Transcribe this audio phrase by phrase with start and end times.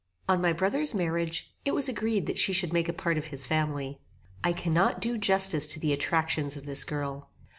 [0.27, 3.45] On my brother's marriage, it was agreed that she should make a part of his
[3.45, 3.99] family.
[4.43, 7.29] I cannot do justice to the attractions of this girl.